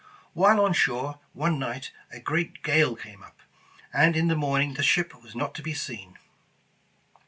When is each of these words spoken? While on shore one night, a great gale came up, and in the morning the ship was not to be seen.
While 0.33 0.59
on 0.59 0.73
shore 0.73 1.19
one 1.33 1.59
night, 1.59 1.91
a 2.11 2.19
great 2.19 2.63
gale 2.63 2.95
came 2.95 3.21
up, 3.21 3.37
and 3.93 4.17
in 4.17 4.29
the 4.29 4.35
morning 4.35 4.73
the 4.73 4.81
ship 4.81 5.13
was 5.21 5.35
not 5.35 5.53
to 5.53 5.61
be 5.61 5.75
seen. 5.75 6.17